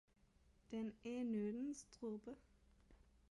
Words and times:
Den 0.71 0.87
er 0.87 0.91
en 1.09 1.25
nådens 1.25 1.83
dråbe 1.83 2.35